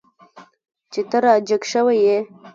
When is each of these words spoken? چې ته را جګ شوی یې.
چې 0.91 1.01
ته 1.09 1.17
را 1.23 1.33
جګ 1.47 1.63
شوی 1.71 1.97
یې. 2.05 2.17